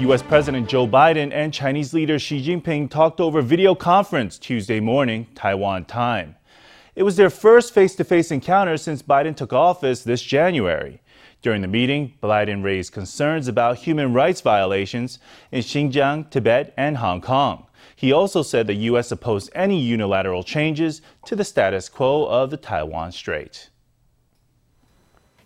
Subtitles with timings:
[0.00, 0.22] U.S.
[0.22, 5.84] President Joe Biden and Chinese leader Xi Jinping talked over video conference Tuesday morning, Taiwan
[5.84, 6.36] time.
[6.94, 11.02] It was their first face to face encounter since Biden took office this January.
[11.42, 15.18] During the meeting, Biden raised concerns about human rights violations
[15.52, 17.66] in Xinjiang, Tibet, and Hong Kong.
[17.94, 19.12] He also said the U.S.
[19.12, 23.68] opposed any unilateral changes to the status quo of the Taiwan Strait.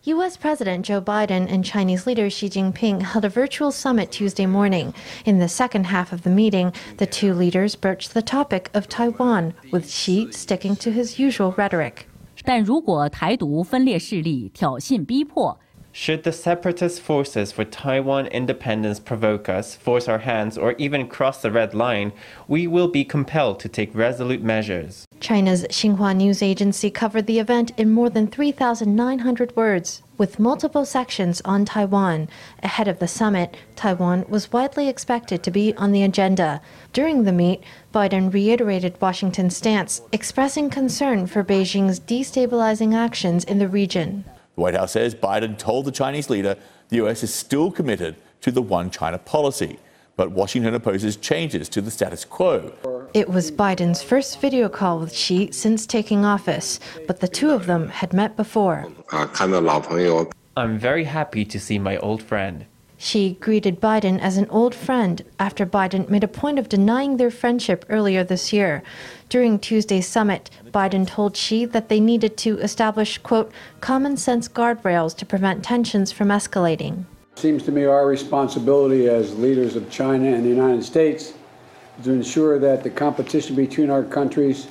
[0.04, 0.38] U.S.
[0.38, 4.94] President Joe Biden and Chinese leader Xi Jinping held a virtual summit Tuesday morning.
[5.26, 9.54] In the second half of the meeting, the two leaders broached the topic of Taiwan,
[9.72, 12.08] with Xi sticking to his usual rhetoric.
[12.46, 15.60] 但如果台独分裂势力挑衅逼迫，
[15.97, 21.41] should the separatist forces for Taiwan independence provoke us, force our hands, or even cross
[21.41, 22.13] the red line,
[22.49, 25.07] we will be compelled to take resolute measures.
[25.21, 31.41] China's Xinhua news agency covered the event in more than 3,900 words, with multiple sections
[31.45, 32.29] on Taiwan.
[32.65, 36.61] Ahead of the summit, Taiwan was widely expected to be on the agenda.
[36.93, 37.63] During the meet,
[37.95, 44.25] Biden reiterated Washington's stance, expressing concern for Beijing's destabilizing actions in the region.
[44.55, 46.57] The White House says Biden told the Chinese leader
[46.89, 47.23] the U.S.
[47.25, 49.79] is still committed to the one China policy,
[50.17, 52.73] but Washington opposes changes to the status quo.
[53.15, 57.67] It was Biden's first video call with Xi since taking office, but the two of
[57.67, 58.87] them had met before.
[59.11, 62.67] Uh, I'm very happy to see my old friend.
[62.97, 67.31] Xi greeted Biden as an old friend after Biden made a point of denying their
[67.31, 68.83] friendship earlier this year.
[69.29, 75.17] During Tuesday's summit, Biden told Xi that they needed to establish, quote, common sense guardrails
[75.17, 77.05] to prevent tensions from escalating.
[77.37, 81.35] Seems to me our responsibility as leaders of China and the United States
[81.99, 84.69] is to ensure that the competition between our countries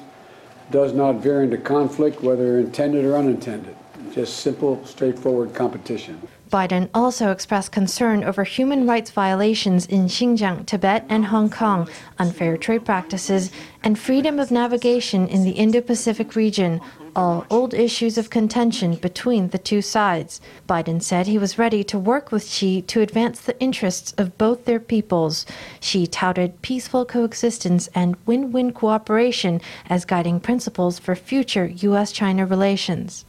[0.71, 3.75] does not veer into conflict, whether intended or unintended.
[4.13, 6.21] Just simple, straightforward competition.
[6.53, 12.57] Biden also expressed concern over human rights violations in Xinjiang, Tibet, and Hong Kong, unfair
[12.57, 13.49] trade practices,
[13.83, 16.79] and freedom of navigation in the Indo Pacific region,
[17.15, 20.41] all old issues of contention between the two sides.
[20.69, 24.65] Biden said he was ready to work with Xi to advance the interests of both
[24.65, 25.47] their peoples.
[25.79, 29.59] Xi touted peaceful coexistence and win win cooperation
[29.89, 32.11] as guiding principles for future U.S.
[32.11, 33.25] China relations.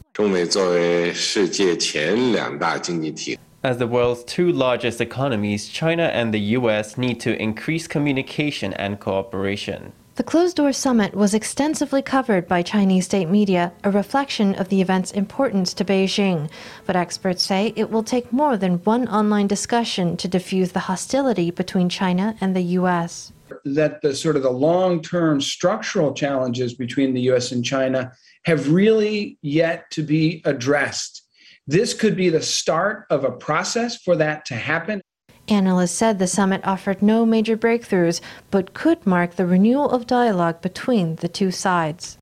[3.63, 8.97] As the world's two largest economies, China and the US need to increase communication and
[8.97, 9.91] cooperation.
[10.15, 14.79] The closed door summit was extensively covered by Chinese state media, a reflection of the
[14.79, 16.49] event's importance to Beijing.
[16.85, 21.51] But experts say it will take more than one online discussion to diffuse the hostility
[21.51, 23.33] between China and the U.S
[23.65, 28.11] that the sort of the long-term structural challenges between the US and China
[28.45, 31.23] have really yet to be addressed.
[31.67, 35.01] This could be the start of a process for that to happen.
[35.47, 38.19] Analysts said the summit offered no major breakthroughs,
[38.49, 42.17] but could mark the renewal of dialogue between the two sides.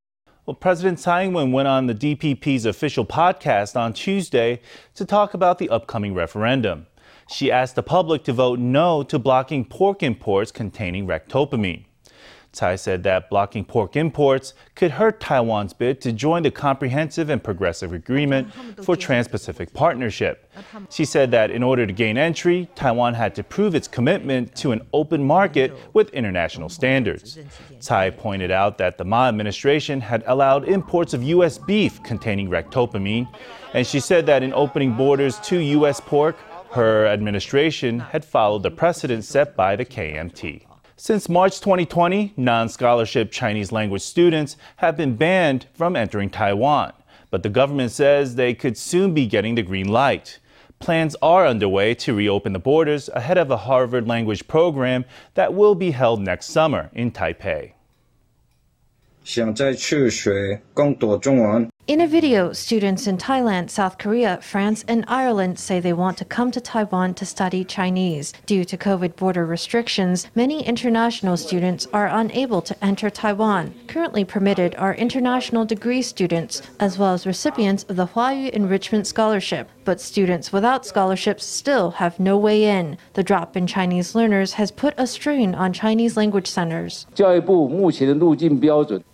[0.45, 4.59] Well, President Tsai Ing-wen went on the DPP's official podcast on Tuesday
[4.95, 6.87] to talk about the upcoming referendum.
[7.29, 11.85] She asked the public to vote no to blocking pork imports containing ractopamine.
[12.53, 17.43] Tsai said that blocking pork imports could hurt Taiwan's bid to join the Comprehensive and
[17.43, 18.53] Progressive Agreement
[18.83, 20.51] for Trans-Pacific Partnership.
[20.91, 24.71] She said that in order to gain entry, Taiwan had to prove its commitment to
[24.71, 27.39] an open market with international standards.
[27.79, 31.57] Tsai pointed out that the Ma administration had allowed imports of U.S.
[31.57, 33.27] beef containing ractopamine,
[33.73, 35.99] and she said that in opening borders to U.S.
[35.99, 36.35] pork,
[36.72, 40.62] her administration had followed the precedent set by the KMT.
[40.96, 46.92] Since March 2020, non scholarship Chinese language students have been banned from entering Taiwan.
[47.30, 50.38] But the government says they could soon be getting the green light.
[50.80, 55.74] Plans are underway to reopen the borders ahead of a Harvard language program that will
[55.74, 57.72] be held next summer in Taipei.
[59.24, 61.68] 想再去学攻读中文。
[61.85, 66.23] in a video, students in Thailand, South Korea, France, and Ireland say they want to
[66.23, 68.31] come to Taiwan to study Chinese.
[68.45, 73.75] Due to COVID border restrictions, many international students are unable to enter Taiwan.
[73.87, 79.69] Currently permitted are international degree students, as well as recipients of the Huayu Enrichment Scholarship.
[79.85, 82.97] But students without scholarships still have no way in.
[83.13, 87.05] The drop in Chinese learners has put a strain on Chinese language centers.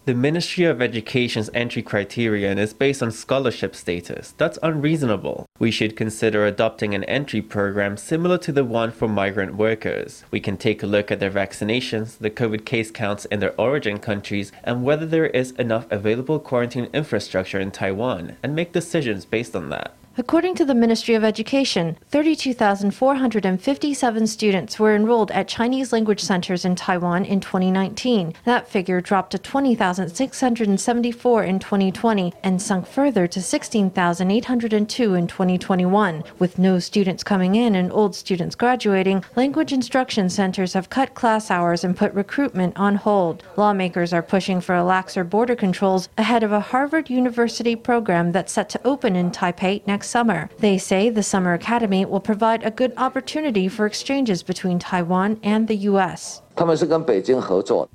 [0.10, 4.34] The Ministry of Education's entry criterion is based on scholarship status.
[4.38, 5.46] That's unreasonable.
[5.60, 10.24] We should consider adopting an entry program similar to the one for migrant workers.
[10.32, 14.00] We can take a look at their vaccinations, the COVID case counts in their origin
[14.00, 19.56] countries, and whether there is enough available quarantine infrastructure in Taiwan, and make decisions based
[19.56, 19.94] on that.
[20.20, 26.76] According to the Ministry of Education, 32,457 students were enrolled at Chinese language centers in
[26.76, 28.34] Taiwan in 2019.
[28.44, 36.24] That figure dropped to 20,674 in 2020 and sunk further to 16,802 in 2021.
[36.38, 41.50] With no students coming in and old students graduating, language instruction centers have cut class
[41.50, 43.46] hours and put recruitment on hold.
[43.56, 48.52] Lawmakers are pushing for a laxer border controls ahead of a Harvard University program that's
[48.52, 50.50] set to open in Taipei next summer.
[50.58, 55.68] They say the Summer Academy will provide a good opportunity for exchanges between Taiwan and
[55.68, 56.42] the U.S.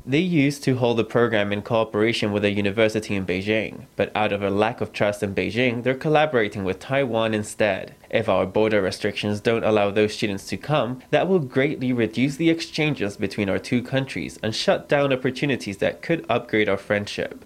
[0.06, 4.32] They used to hold the program in cooperation with a university in Beijing, but out
[4.32, 7.94] of a lack of trust in Beijing, they're collaborating with Taiwan instead.
[8.14, 12.48] If our border restrictions don't allow those students to come, that will greatly reduce the
[12.48, 17.44] exchanges between our two countries and shut down opportunities that could upgrade our friendship.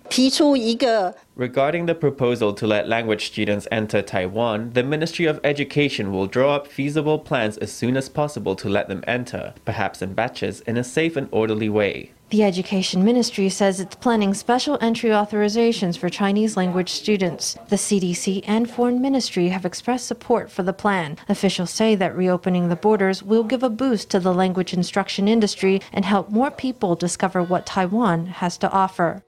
[1.37, 6.57] Regarding the proposal to let language students enter Taiwan, the Ministry of Education will draw
[6.57, 10.77] up feasible plans as soon as possible to let them enter, perhaps in batches, in
[10.77, 12.11] a safe and orderly way.
[12.31, 17.57] The Education Ministry says it's planning special entry authorizations for Chinese language students.
[17.69, 21.17] The CDC and Foreign Ministry have expressed support for the plan.
[21.29, 25.81] Officials say that reopening the borders will give a boost to the language instruction industry
[25.93, 29.23] and help more people discover what Taiwan has to offer.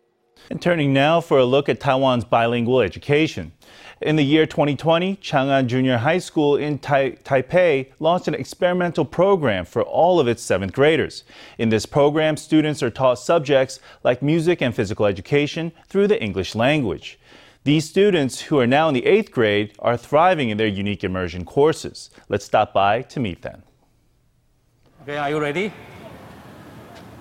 [0.50, 3.52] And turning now for a look at Taiwan's bilingual education.
[4.00, 9.66] In the year 2020, Chang'an Junior High School in tai Taipei launched an experimental program
[9.66, 11.22] for all of its seventh graders.
[11.58, 16.54] In this program, students are taught subjects like music and physical education through the English
[16.54, 17.18] language.
[17.64, 21.44] These students, who are now in the eighth grade, are thriving in their unique immersion
[21.44, 22.08] courses.
[22.30, 23.64] Let's stop by to meet them.
[25.02, 25.74] Okay, are you ready?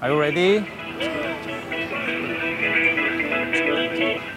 [0.01, 1.58] Are you ready?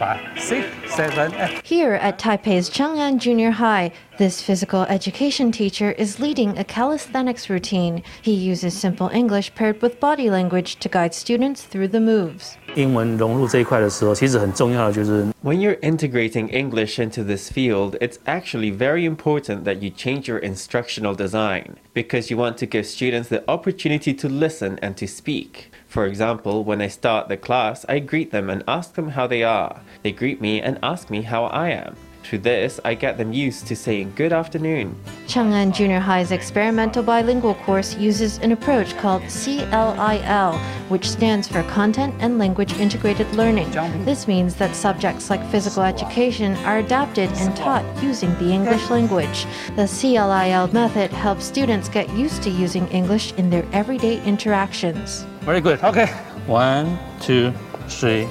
[0.02, 1.62] Five, six, seven, eight.
[1.64, 8.02] Here at Taipei's Chang'an Junior High, this physical education teacher is leading a calisthenics routine.
[8.22, 12.58] He uses simple English paired with body language to guide students through the moves.
[12.76, 20.28] 英文融入这一块的时候，其实很重要的就是 When you're integrating English into this field, it's actually very important that you change
[20.28, 25.08] your instructional design because you want to give students the opportunity to listen and to
[25.08, 25.72] speak.
[25.93, 29.43] For example, when I start the class, I greet them and ask them how they
[29.43, 29.79] are.
[30.03, 31.97] They greet me and ask me how I am.
[32.23, 34.97] Through this, I get them used to saying good afternoon.
[35.27, 40.59] Chang'an Junior High's experimental bilingual course uses an approach called CLIL,
[40.89, 43.71] which stands for Content and Language Integrated Learning.
[44.07, 49.45] This means that subjects like physical education are adapted and taught using the English language.
[49.77, 55.27] The CLIL method helps students get used to using English in their everyday interactions.
[55.46, 55.84] very good.
[55.84, 56.08] Okay,
[56.48, 57.52] one, two,
[57.88, 58.28] three.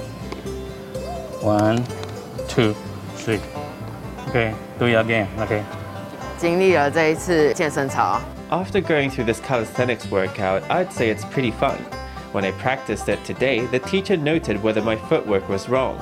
[1.42, 1.84] One,
[2.48, 2.74] two,
[3.16, 3.40] three.
[4.28, 5.28] Okay, do it again.
[5.38, 5.62] Okay.
[6.38, 8.20] 经历了这一次健身操，
[8.50, 11.76] After going through this calisthenics workout, I'd say it's pretty fun.
[12.32, 15.96] When I practiced it today, the teacher noted whether my footwork was wrong.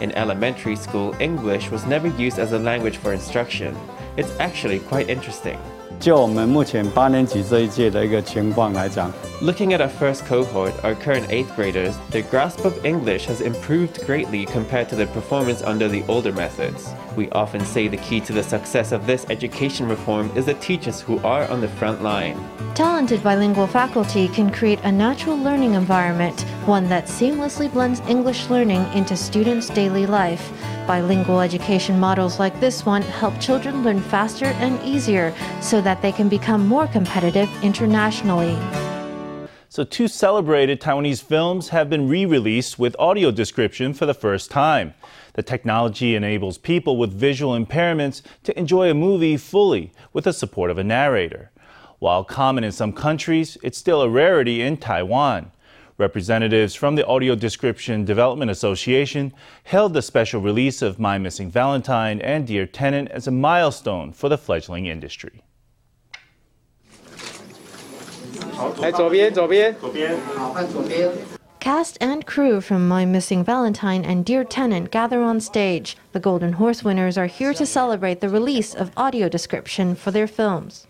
[0.00, 3.74] In elementary school, English was never used as a language for instruction.
[4.16, 5.56] It's actually quite interesting.
[5.98, 13.41] 就我们目前八年级这一届的一个情况来讲， Looking at our first cohort, our current 8th graders, their grasp of English has
[13.41, 16.91] improved greatly compared to their performance under the older methods.
[17.15, 21.01] We often say the key to the success of this education reform is the teachers
[21.01, 22.35] who are on the front line.
[22.73, 28.83] Talented bilingual faculty can create a natural learning environment, one that seamlessly blends English learning
[28.95, 30.51] into students' daily life.
[30.87, 35.31] Bilingual education models like this one help children learn faster and easier
[35.61, 38.57] so that they can become more competitive internationally.
[39.77, 44.49] So, two celebrated Taiwanese films have been re released with audio description for the first
[44.49, 44.95] time.
[45.33, 50.71] The technology enables people with visual impairments to enjoy a movie fully with the support
[50.71, 51.51] of a narrator.
[51.99, 55.51] While common in some countries, it's still a rarity in Taiwan.
[55.99, 59.31] Representatives from the Audio Description Development Association
[59.65, 64.27] hailed the special release of My Missing Valentine and Dear Tenant as a milestone for
[64.27, 65.43] the fledgling industry.
[68.80, 69.74] 来左边，左边，
[71.60, 75.96] Cast and crew from My Missing Valentine and Dear Tenant gather on stage.
[76.12, 80.26] The Golden Horse winners are here to celebrate the release of audio description for their
[80.26, 80.88] films.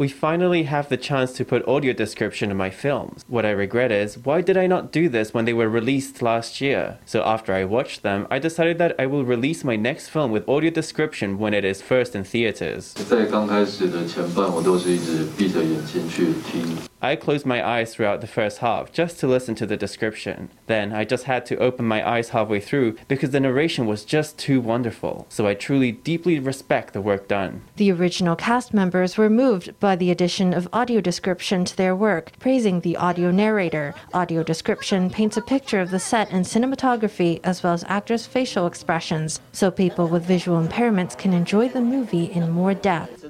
[0.00, 3.22] 我的电影终于有机会 We finally have the chance to put audio description in my films.
[3.28, 6.60] What I regret is, why did I not do this when they were released last
[6.60, 6.98] year?
[7.06, 10.46] So after I watched them, I decided that I will release my next film with
[10.46, 12.92] audio description when it is first in theaters.
[13.08, 20.51] 在刚开始的前半，我都是一直闭着眼睛去听 I closed my eyes throughout the first half just to listen to the description.
[20.67, 24.37] Then I just had to open my eyes halfway through because the narration was just
[24.37, 25.25] too wonderful.
[25.27, 27.63] So I truly deeply respect the work done.
[27.77, 32.33] The original cast members were moved by the addition of audio description to their work,
[32.37, 33.95] praising the audio narrator.
[34.13, 38.67] Audio description paints a picture of the set and cinematography as well as actors' facial
[38.67, 43.25] expressions, so people with visual impairments can enjoy the movie in more depth.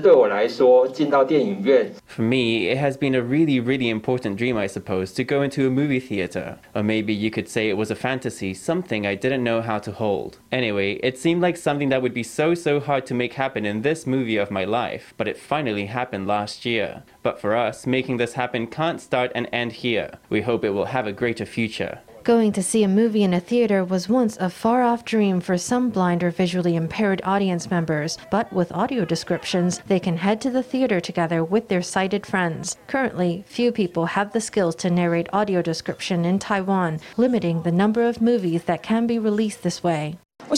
[2.06, 5.68] For me, it has been a really, really important dream, I suppose, to go into
[5.68, 6.60] a movie theater.
[6.76, 9.92] Or maybe you could say it was a fantasy, something I didn't know how to
[9.92, 10.40] hold.
[10.52, 13.82] Anyway, it seemed like something that would be so, so hard to make happen in
[13.82, 17.04] this movie of my life, but it finally happened last year.
[17.24, 20.20] But for us, making this happen can't start and end here.
[20.30, 22.02] We hope it will have a greater future.
[22.24, 25.58] Going to see a movie in a theater was once a far off dream for
[25.58, 30.52] some blind or visually impaired audience members, but with audio descriptions, they can head to
[30.52, 32.78] the theater together with their sighted friends.
[32.86, 38.04] Currently, few people have the skills to narrate audio description in Taiwan, limiting the number
[38.04, 40.20] of movies that can be released this way.
[40.50, 40.56] I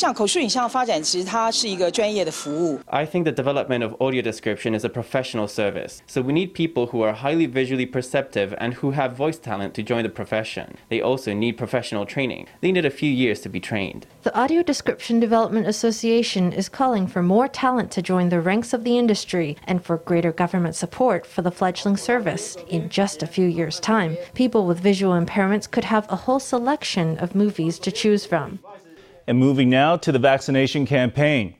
[3.05, 6.01] think the development of audio description is a professional service.
[6.07, 9.83] So we need people who are highly visually perceptive and who have voice talent to
[9.83, 10.77] join the profession.
[10.89, 12.47] They also need professional training.
[12.61, 14.07] They need a few years to be trained.
[14.23, 18.83] The Audio Description Development Association is calling for more talent to join the ranks of
[18.83, 22.57] the industry and for greater government support for the fledgling service.
[22.67, 27.17] In just a few years' time, people with visual impairments could have a whole selection
[27.19, 28.59] of movies to choose from.
[29.26, 31.54] And moving now to the vaccination campaign.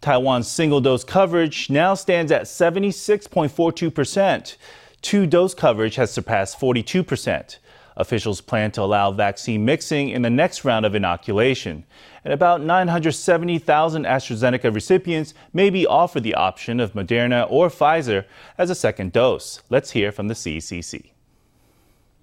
[0.00, 4.56] Taiwan's single dose coverage now stands at 76.42%.
[5.02, 7.58] Two dose coverage has surpassed 42%.
[7.96, 11.84] Officials plan to allow vaccine mixing in the next round of inoculation.
[12.24, 18.24] And about 970,000 AstraZeneca recipients may be offered the option of Moderna or Pfizer
[18.56, 19.62] as a second dose.
[19.68, 21.06] Let's hear from the CCC.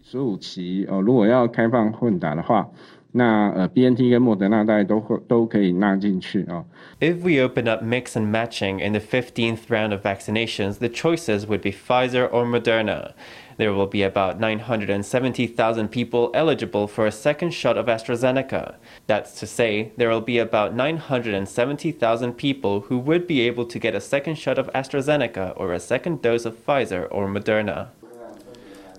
[0.01, 2.69] 十五期呃，如果要开放混打的话，
[3.17, 6.65] 那呃 BNT 跟莫德纳大概都会都可以纳进去啊。
[6.99, 11.47] If we open up mix and matching in the 15th round of vaccinations, the choices
[11.47, 13.13] would be Pfizer or Moderna.
[13.57, 18.75] There will be about 970,000 people eligible for a second shot of AstraZeneca.
[19.07, 23.95] That's to say, there will be about 970,000 people who would be able to get
[23.95, 27.87] a second shot of AstraZeneca or a second dose of Pfizer or Moderna.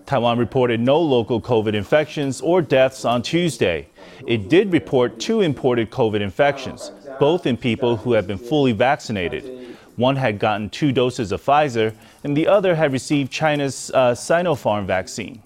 [0.06, 3.88] Taiwan reported no local COVID infections or deaths on Tuesday.
[4.28, 9.76] It did report two imported COVID infections, both in people who have been fully vaccinated.
[9.96, 11.94] One had gotten two doses of Pfizer,
[12.24, 15.42] and the other had received China's uh, Sinopharm vaccine.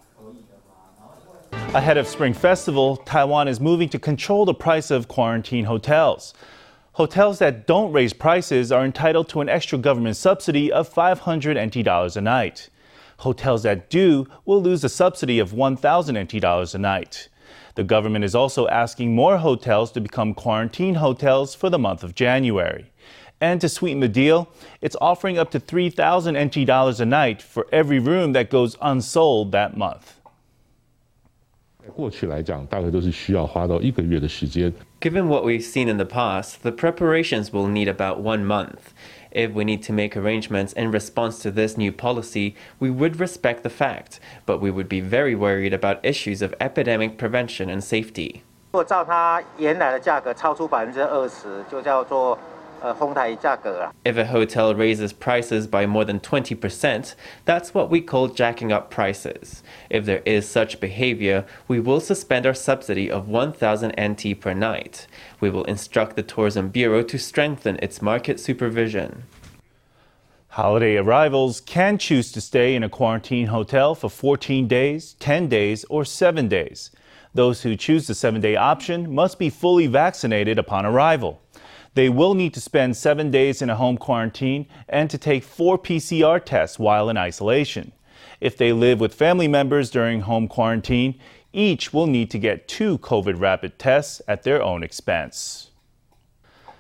[1.74, 6.34] Ahead of Spring Festival, Taiwan is moving to control the price of quarantine hotels.
[6.94, 11.84] Hotels that don't raise prices are entitled to an extra government subsidy of 500 NT
[11.84, 12.70] dollars a night.
[13.19, 17.29] Hotels that do will lose a subsidy of 1,000 NT dollars a night.
[17.75, 22.15] The government is also asking more hotels to become quarantine hotels for the month of
[22.15, 22.91] January.
[23.41, 24.49] And to sweeten the deal,
[24.83, 29.53] it's offering up to 3,000 NT dollars a night for every room that goes unsold
[29.53, 30.17] that month.
[31.97, 34.73] 过去来讲，大概都是需要花到一个月的时间。
[35.01, 38.93] Given what we've seen in the past, the preparations will need about one month.
[39.35, 43.63] If we need to make arrangements in response to this new policy, we would respect
[43.63, 48.43] the fact, but we would be very worried about issues of epidemic prevention and safety.
[48.73, 52.54] 如果照它原来的价格超出百分之二十，就叫做呃哄抬价格了。
[54.06, 58.92] if a hotel raises prices by more than 20%, that's what we call jacking up
[58.92, 59.64] prices.
[59.90, 65.08] If there is such behavior, we will suspend our subsidy of 1,000 NT per night.
[65.40, 69.24] We will instruct the Tourism Bureau to strengthen its market supervision.
[70.50, 75.84] Holiday arrivals can choose to stay in a quarantine hotel for 14 days, 10 days,
[75.86, 76.92] or 7 days.
[77.34, 81.42] Those who choose the 7 day option must be fully vaccinated upon arrival.
[81.96, 85.80] They will need to spend 7 days in a home quarantine and to take 4
[85.80, 87.94] PCR tests while in isolation.
[88.40, 91.20] If they live with family members during home quarantine,
[91.54, 95.72] each will need to get two COVID rapid tests at their own expense.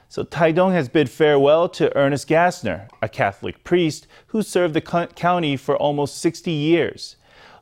[0.10, 5.08] So Taidong has bid farewell to Ernest Gassner, a Catholic priest who served the co-
[5.08, 7.16] county for almost 60 years.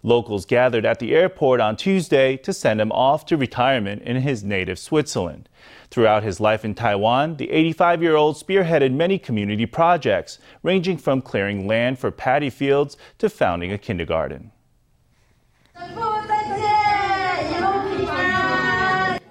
[0.05, 4.43] Locals gathered at the airport on Tuesday to send him off to retirement in his
[4.43, 5.47] native Switzerland.
[5.89, 11.21] Throughout his life in Taiwan, the 85 year old spearheaded many community projects, ranging from
[11.21, 14.51] clearing land for paddy fields to founding a kindergarten.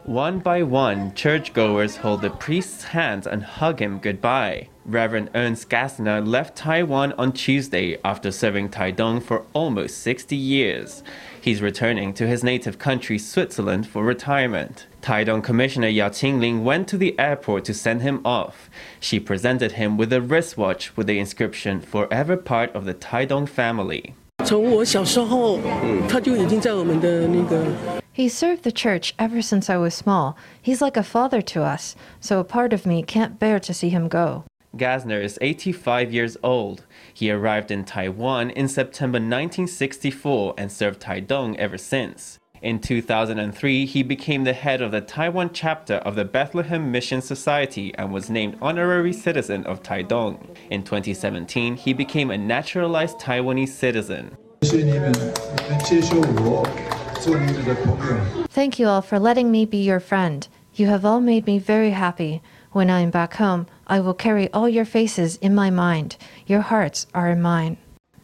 [0.04, 4.68] One by one, churchgoers hold the priest's hands and hug him goodbye.
[4.84, 11.02] Reverend Ernst Gassner left Taiwan on Tuesday after serving Taidong for almost 60 years.
[11.40, 14.86] He's returning to his native country, Switzerland, for retirement.
[15.00, 18.68] Taidong Commissioner Yao Qingling went to the airport to send him off.
[18.98, 24.14] She presented him with a wristwatch with the inscription Forever Part of the Taidong Family.
[28.12, 30.36] He served the church ever since I was small.
[30.60, 33.88] He's like a father to us, so a part of me can't bear to see
[33.88, 34.44] him go.
[34.76, 36.86] Gassner is 85 years old.
[37.12, 42.38] He arrived in Taiwan in September 1964 and served Taidong ever since.
[42.62, 47.92] In 2003, he became the head of the Taiwan chapter of the Bethlehem Mission Society
[47.96, 50.56] and was named honorary citizen of Taidong.
[50.70, 54.36] In 2017, he became a naturalized Taiwanese citizen.
[58.48, 60.48] Thank you all for letting me be your friend.
[60.74, 62.40] You have all made me very happy.
[62.72, 66.16] When I am back home, I will carry all your faces in my mind.
[66.46, 67.76] Your hearts are in mine.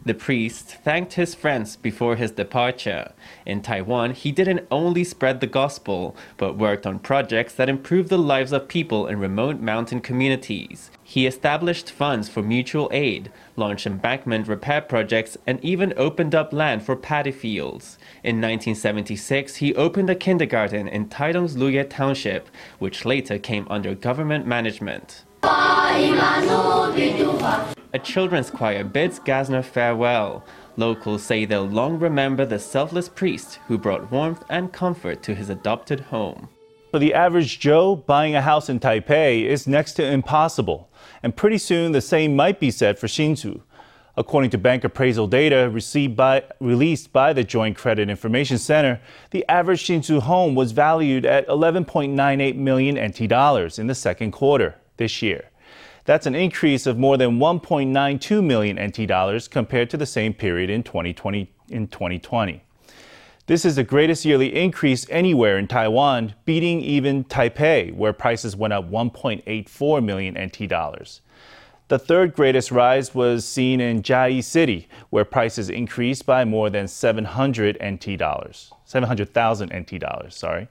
[0.09, 3.11] The priest thanked his friends before his departure.
[3.45, 8.17] In Taiwan, he didn't only spread the gospel, but worked on projects that improved the
[8.17, 10.89] lives of people in remote mountain communities.
[11.03, 16.81] He established funds for mutual aid, launched embankment repair projects, and even opened up land
[16.81, 17.99] for paddy fields.
[18.23, 22.49] In 1976, he opened a kindergarten in Taidong's Luye Township,
[22.79, 25.23] which later came under government management.
[27.91, 30.45] A children's choir bids Gassner farewell.
[30.77, 35.49] Locals say they'll long remember the selfless priest who brought warmth and comfort to his
[35.49, 36.49] adopted home.
[36.91, 40.87] For the average Joe, buying a house in Taipei is next to impossible.
[41.23, 43.61] And pretty soon, the same might be said for Hsinchu.
[44.15, 45.71] According to bank appraisal data
[46.15, 51.47] by, released by the Joint Credit Information Center, the average Hsinchu home was valued at
[51.47, 55.48] 11.98 million NT dollars in the second quarter this year.
[56.09, 60.67] That's an increase of more than 1.92 million NT dollars compared to the same period
[60.71, 62.63] in 2020 in 2020.
[63.45, 68.73] This is the greatest yearly increase anywhere in Taiwan, beating even Taipei, where prices went
[68.73, 71.21] up 1.84 million NT dollars.
[71.89, 76.87] The third greatest rise was seen in Chiayi City, where prices increased by more than
[76.87, 80.69] 700 NT dollars, 700,000 NT dollars, sorry.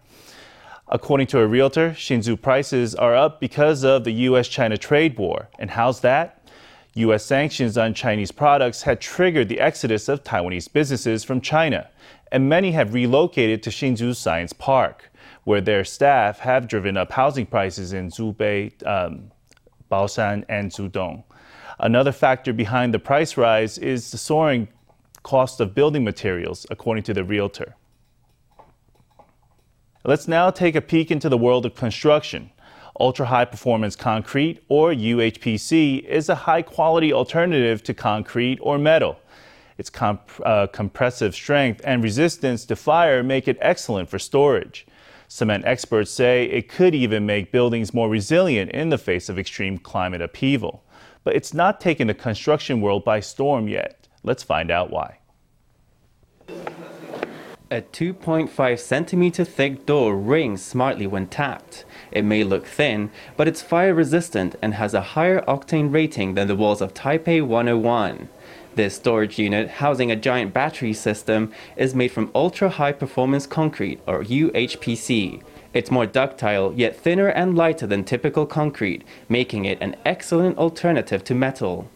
[0.91, 4.49] According to a realtor, Hsinchu prices are up because of the U.S.
[4.49, 5.49] China trade war.
[5.59, 6.49] And how's that?
[6.95, 7.27] U.S.
[7.27, 11.91] sanctions on Chinese products had triggered the exodus of Taiwanese businesses from China,
[12.33, 15.13] and many have relocated to Hsinchu Science Park,
[15.45, 19.31] where their staff have driven up housing prices in Zhubei, um,
[19.93, 21.23] Baoshan, and Zhudong.
[21.79, 24.69] Another factor behind the price rise is the soaring
[25.23, 27.75] cost of building materials, according to the realtor.
[30.05, 32.51] Let's now take a peek into the world of construction.
[33.01, 39.19] Ultra high performance concrete, or UHPC, is a high quality alternative to concrete or metal.
[39.77, 44.87] Its comp uh, compressive strength and resistance to fire make it excellent for storage.
[45.27, 49.79] Cement experts say it could even make buildings more resilient in the face of extreme
[49.79, 50.85] climate upheaval.
[51.23, 54.09] But it's not taken the construction world by storm yet.
[54.23, 55.19] Let's find out why.
[57.72, 61.86] A 2.5 centimeter thick door rings smartly when tapped.
[62.12, 66.48] It may look thin, but it's fire resistant and has a higher octane rating than
[66.48, 68.30] the walls of Taipei 101.
[68.76, 74.00] This storage unit, housing a giant battery system, is made from ultra high performance concrete,
[74.06, 75.42] or UHPC.
[75.74, 81.24] It's more ductile, yet thinner and lighter than typical concrete, making it an excellent alternative
[81.24, 81.88] to metal.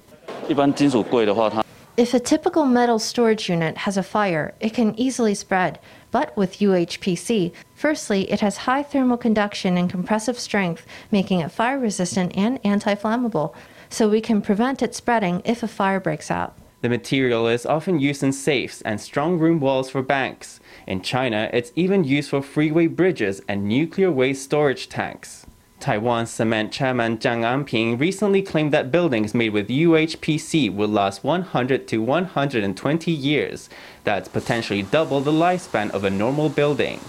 [0.48, 1.64] 一般金属柜的话，它
[1.95, 5.79] if a typical metal storage unit has a fire, it can easily spread.
[6.11, 11.79] But with UHPC, firstly, it has high thermal conduction and compressive strength, making it fire
[11.79, 13.55] resistant and anti flammable,
[13.91, 16.57] so we can prevent it spreading if a fire breaks out.
[16.81, 20.61] The material is often used in safes and strong room walls for banks.
[20.87, 25.47] In China, it's even used for freeway bridges and nuclear waste storage tanks.
[25.83, 31.89] Taiwan Cement chairman Zhang Anping recently claimed that buildings made with UHPC will last 100
[31.89, 33.69] to 120 years.
[34.05, 37.01] That's potentially double the lifespan of a normal building.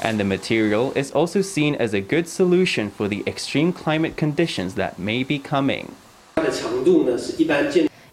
[0.00, 4.76] And the material is also seen as a good solution for the extreme climate conditions
[4.76, 5.96] that may be coming.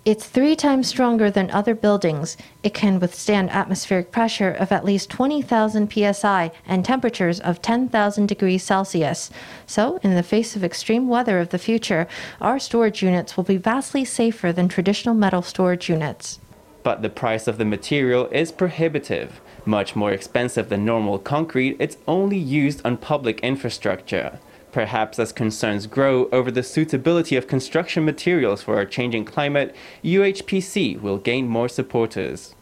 [0.08, 2.38] It's three times stronger than other buildings.
[2.64, 8.64] It can withstand atmospheric pressure of at least 20,000 psi and temperatures of 10,000 degrees
[8.64, 9.30] Celsius.
[9.66, 12.08] So, in the face of extreme weather of the future,
[12.40, 16.40] our storage units will be vastly safer than traditional metal storage units.
[16.84, 19.42] But the price of the material is prohibitive.
[19.66, 24.40] Much more expensive than normal concrete, it's only used on public infrastructure.
[24.78, 31.02] Perhaps as concerns grow over the suitability of construction materials for our changing climate, UHPC
[31.02, 32.54] will gain more supporters.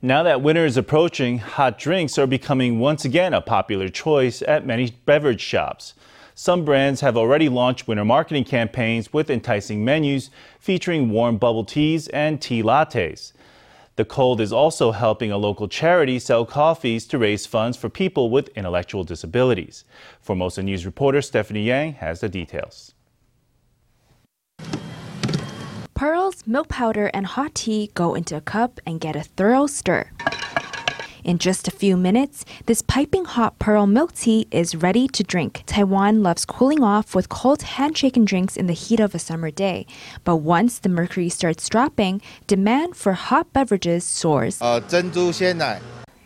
[0.00, 4.64] Now that winter is approaching, hot drinks are becoming once again a popular choice at
[4.64, 5.92] many beverage shops.
[6.34, 12.08] Some brands have already launched winter marketing campaigns with enticing menus featuring warm bubble teas
[12.08, 13.34] and tea lattes.
[14.00, 18.30] The cold is also helping a local charity sell coffees to raise funds for people
[18.30, 19.84] with intellectual disabilities.
[20.22, 22.94] Formosa News reporter Stephanie Yang has the details.
[25.92, 30.10] Pearls, milk powder, and hot tea go into a cup and get a thorough stir.
[31.24, 35.62] In just a few minutes, this piping hot pearl milk tea is ready to drink.
[35.66, 39.86] Taiwan loves cooling off with cold handshaken drinks in the heat of a summer day.
[40.24, 44.60] But once the mercury starts dropping, demand for hot beverages soars.
[44.60, 44.80] Uh,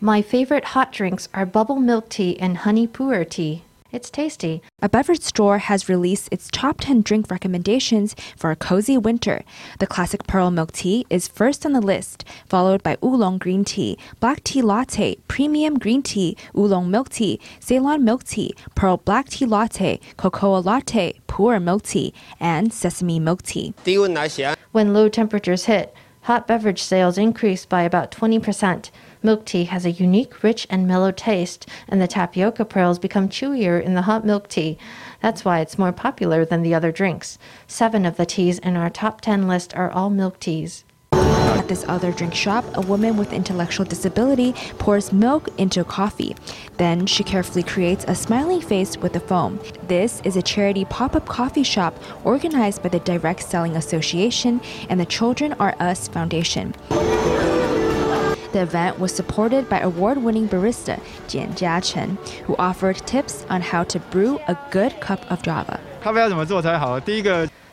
[0.01, 3.63] My favorite hot drinks are bubble milk tea and honey pu'er tea.
[3.95, 4.61] It's tasty.
[4.83, 9.45] A beverage store has released its top 10 drink recommendations for a cozy winter.
[9.79, 13.97] The classic pearl milk tea is first on the list, followed by oolong green tea,
[14.19, 19.47] black tea latte, premium green tea, oolong milk tea, Ceylon milk tea, pearl black tea
[19.47, 23.75] latte, cocoa latte, pu'er milk tea, and sesame milk tea.
[24.73, 28.91] When low temperatures hit, hot beverage sales increase by about 20%.
[29.25, 33.83] Milk tea has a unique, rich, and mellow taste, and the tapioca pearls become chewier
[33.83, 34.77] in the hot milk tea.
[35.23, 37.39] That's why it's more popular than the other drinks.
[37.67, 40.85] Seven of the teas in our top 10 list are all milk teas.
[41.11, 46.37] At this other drink shop, a woman with intellectual disability pours milk into coffee.
[46.77, 49.59] Then she carefully creates a smiling face with the foam.
[49.85, 54.61] This is a charity pop up coffee shop organized by the Direct Selling Association
[54.91, 56.75] and the Children Are Us Foundation.
[58.55, 63.83] The event was supported by award winning barista Jian Jiachen, who offered tips on how
[63.83, 65.81] to brew a good cup of java.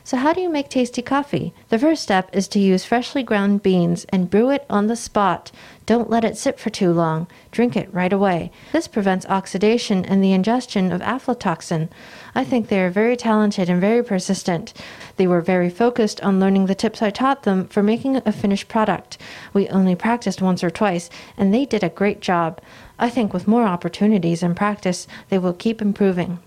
[0.04, 1.54] So, how do you make tasty coffee?
[1.70, 5.52] The first step is to use freshly ground beans and brew it on the spot.
[5.86, 7.28] Don't let it sit for too long.
[7.52, 8.52] Drink it right away.
[8.72, 11.89] This prevents oxidation and the ingestion of aflatoxin.
[12.34, 14.74] I think they are very talented and very persistent.
[15.17, 18.67] They were very focused on learning the tips I taught them for making a finished
[18.67, 19.17] product.
[19.54, 22.62] We only practiced once or twice, and they did a great job.
[22.98, 26.39] I think with more opportunities and practice, they will keep improving.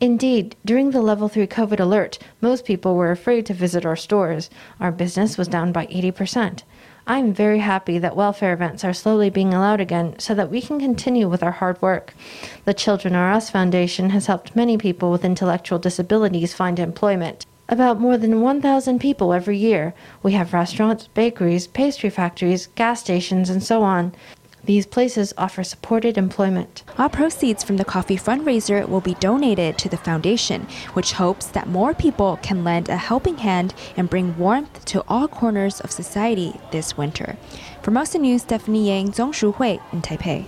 [0.00, 4.50] Indeed, during the level 3 COVID alert, most people were afraid to visit our stores.
[4.78, 6.62] Our business was down by 80%.
[7.06, 10.80] I'm very happy that welfare events are slowly being allowed again so that we can
[10.80, 12.14] continue with our hard work.
[12.64, 17.44] The Children Are Us Foundation has helped many people with intellectual disabilities find employment.
[17.68, 19.92] About more than 1,000 people every year.
[20.22, 24.14] We have restaurants, bakeries, pastry factories, gas stations, and so on.
[24.66, 26.84] These places offer supported employment.
[26.98, 31.68] All proceeds from the coffee fundraiser will be donated to the foundation, which hopes that
[31.68, 36.58] more people can lend a helping hand and bring warmth to all corners of society
[36.70, 37.36] this winter.
[37.82, 40.46] For Formosa News, Stephanie Yang, Zongshu Hui in Taipei.